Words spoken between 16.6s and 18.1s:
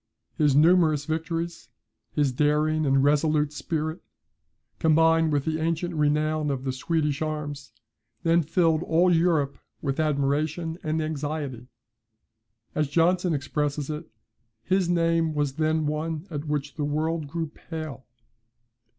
the world grew pale.